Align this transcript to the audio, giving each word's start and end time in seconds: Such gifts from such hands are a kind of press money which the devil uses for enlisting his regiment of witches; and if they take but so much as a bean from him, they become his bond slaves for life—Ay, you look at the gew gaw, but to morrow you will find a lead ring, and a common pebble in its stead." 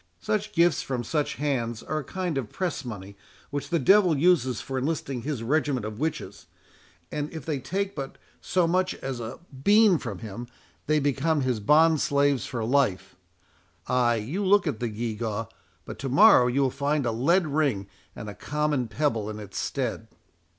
Such 0.23 0.51
gifts 0.53 0.81
from 0.81 1.03
such 1.03 1.35
hands 1.35 1.83
are 1.83 1.99
a 1.99 2.03
kind 2.03 2.35
of 2.39 2.49
press 2.51 2.83
money 2.83 3.15
which 3.51 3.69
the 3.69 3.77
devil 3.77 4.17
uses 4.17 4.59
for 4.59 4.79
enlisting 4.79 5.21
his 5.21 5.43
regiment 5.43 5.85
of 5.85 5.99
witches; 5.99 6.47
and 7.11 7.31
if 7.31 7.45
they 7.45 7.59
take 7.59 7.93
but 7.95 8.17
so 8.41 8.65
much 8.65 8.95
as 8.95 9.19
a 9.19 9.37
bean 9.63 9.99
from 9.99 10.17
him, 10.17 10.47
they 10.87 10.99
become 10.99 11.41
his 11.41 11.59
bond 11.59 12.01
slaves 12.01 12.47
for 12.47 12.65
life—Ay, 12.65 14.15
you 14.15 14.43
look 14.43 14.65
at 14.65 14.79
the 14.79 14.89
gew 14.89 15.15
gaw, 15.17 15.45
but 15.85 15.99
to 15.99 16.09
morrow 16.09 16.47
you 16.47 16.61
will 16.63 16.71
find 16.71 17.05
a 17.05 17.11
lead 17.11 17.45
ring, 17.45 17.85
and 18.15 18.27
a 18.27 18.33
common 18.33 18.87
pebble 18.87 19.29
in 19.29 19.37
its 19.37 19.59
stead." 19.59 20.07